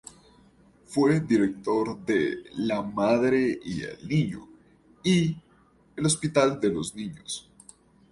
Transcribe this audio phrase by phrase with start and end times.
[0.87, 4.49] Fue director de "La Madre y el Niño"
[5.03, 5.37] y
[5.95, 7.51] "El Hospital de los Niños".